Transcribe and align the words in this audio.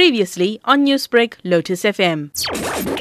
Previously 0.00 0.58
on 0.64 0.86
Newsbreak, 0.86 1.34
Lotus 1.44 1.82
FM. 1.82 2.30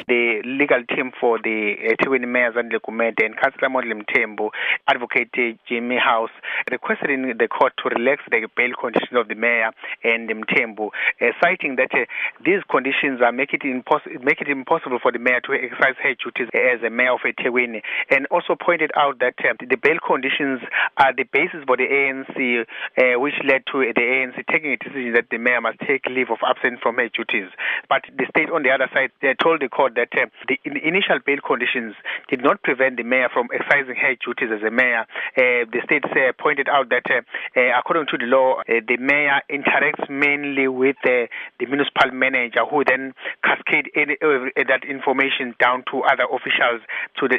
the 0.09 0.41
legal 0.43 0.83
team 0.89 1.11
for 1.21 1.37
the 1.37 1.77
eThekwini 1.93 2.27
Mayor 2.27 2.51
Zandile 2.51 2.81
Gumede 2.81 3.23
and 3.23 3.37
Councillor 3.37 3.69
Mondli 3.69 3.93
Mthembu, 3.93 4.49
Advocate 4.87 5.29
uh, 5.37 5.55
Jimmy 5.69 5.97
House, 5.97 6.33
requested 6.71 7.11
in 7.11 7.37
the 7.37 7.47
court 7.47 7.73
to 7.77 7.89
relax 7.95 8.23
the 8.29 8.47
bail 8.57 8.73
conditions 8.73 9.13
of 9.13 9.27
the 9.27 9.35
mayor 9.35 9.71
and 10.03 10.27
Mthembu, 10.27 10.89
uh, 11.21 11.25
citing 11.41 11.75
that 11.77 11.93
uh, 11.93 12.05
these 12.43 12.65
conditions 12.69 13.21
are 13.21 13.31
make 13.31 13.53
it, 13.53 13.61
impos- 13.61 14.09
make 14.23 14.41
it 14.41 14.49
impossible 14.49 14.97
for 15.01 15.11
the 15.11 15.19
mayor 15.19 15.39
to 15.45 15.53
exercise 15.53 15.95
her 16.01 16.15
duties 16.17 16.49
as 16.57 16.81
a 16.81 16.89
mayor 16.89 17.13
of 17.13 17.21
eThekwini, 17.21 17.81
and 18.09 18.25
also 18.27 18.55
pointed 18.59 18.91
out 18.97 19.19
that 19.19 19.35
uh, 19.45 19.53
the 19.61 19.77
bail 19.77 20.01
conditions 20.05 20.59
are 20.97 21.13
the 21.13 21.23
basis 21.31 21.61
for 21.67 21.77
the 21.77 21.85
ANC, 21.85 22.65
uh, 22.97 23.19
which 23.19 23.37
led 23.45 23.61
to 23.71 23.85
the 23.93 24.01
ANC 24.01 24.35
taking 24.51 24.73
a 24.73 24.77
decision 24.77 25.13
that 25.13 25.29
the 25.29 25.37
mayor 25.37 25.61
must 25.61 25.77
take 25.85 26.05
leave 26.09 26.31
of 26.31 26.39
absence 26.41 26.79
from 26.81 26.88
her 26.97 27.09
duties. 27.09 27.49
But 27.89 28.03
the 28.17 28.25
state, 28.29 28.49
on 28.49 28.63
the 28.63 28.71
other 28.71 28.89
side, 28.93 29.11
told 29.41 29.61
the 29.61 29.69
court 29.69 29.95
that 29.95 30.09
uh, 30.13 30.27
the 30.47 30.59
in- 30.63 30.77
initial 30.77 31.19
bail 31.25 31.39
conditions 31.45 31.95
did 32.29 32.41
not 32.43 32.61
prevent 32.63 32.97
the 32.97 33.03
mayor 33.03 33.29
from 33.31 33.47
exercising 33.53 33.95
her 33.95 34.15
duties 34.23 34.49
as 34.53 34.63
a 34.65 34.71
mayor. 34.71 35.05
Uh, 35.37 35.65
the 35.71 35.81
state 35.85 36.05
uh, 36.05 36.31
pointed 36.37 36.67
out 36.69 36.89
that, 36.89 37.05
uh, 37.09 37.21
uh, 37.55 37.79
according 37.79 38.07
to 38.07 38.17
the 38.17 38.25
law, 38.25 38.59
uh, 38.61 38.81
the 38.87 38.97
mayor 38.97 39.41
interacts 39.49 40.09
mainly 40.09 40.67
with 40.67 40.95
the 41.03 41.27
municipal 41.59 42.11
manager, 42.11 42.65
who 42.69 42.83
then 42.83 43.13
cascade 43.43 43.89
any, 43.95 44.15
that 44.21 44.83
information 44.87 45.55
down 45.59 45.83
to 45.91 46.01
other 46.03 46.25
officials, 46.31 46.81
to 47.17 47.27
the 47.27 47.37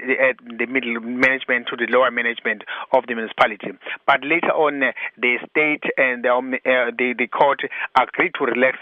the 0.58 0.66
middle 0.66 1.00
management, 1.00 1.66
to 1.68 1.76
the 1.76 1.86
lower 1.90 2.10
management 2.10 2.62
of 2.92 3.06
the 3.06 3.14
municipality. 3.14 3.72
But 4.06 4.22
later 4.22 4.52
on, 4.52 4.80
the 5.18 5.38
state 5.50 5.84
and 5.96 6.24
the, 6.24 6.32
um, 6.32 6.50
the 6.52 7.14
the 7.16 7.26
court 7.26 7.62
agreed 7.98 8.32
to 8.38 8.44
relax 8.44 8.78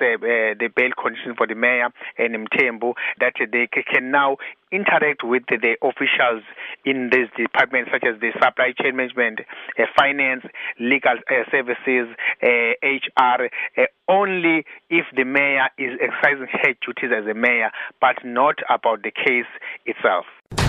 the 0.59 0.69
bail 0.75 0.91
conditions 1.01 1.35
for 1.37 1.47
the 1.47 1.55
mayor 1.55 1.89
and 2.19 2.35
Mthembu 2.35 2.95
that 3.21 3.35
they 3.39 3.69
can 3.69 4.10
now 4.10 4.37
interact 4.71 5.24
with 5.24 5.43
the, 5.49 5.57
the 5.57 5.77
officials 5.82 6.43
in 6.85 7.10
these 7.13 7.29
departments 7.37 7.91
such 7.93 8.05
as 8.05 8.21
the 8.21 8.30
supply 8.43 8.73
chain 8.80 8.97
management, 8.97 9.41
uh, 9.79 9.85
finance, 9.97 10.45
legal 10.79 11.16
uh, 11.30 11.45
services, 11.51 12.09
uh, 12.43 12.73
HR, 12.82 13.49
uh, 13.77 13.82
only 14.09 14.65
if 14.91 15.07
the 15.16 15.24
mayor 15.24 15.69
is 15.79 15.99
exercising 16.01 16.49
her 16.52 16.75
duties 16.85 17.10
as 17.16 17.27
a 17.30 17.35
mayor, 17.35 17.71
but 18.01 18.16
not 18.25 18.57
about 18.69 19.02
the 19.02 19.10
case 19.10 19.49
itself. 19.87 20.27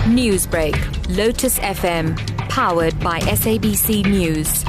Newsbreak, 0.08 0.76
Lotus 1.16 1.58
FM, 1.58 2.16
powered 2.48 2.98
by 3.00 3.20
SABC 3.20 4.06
News. 4.06 4.64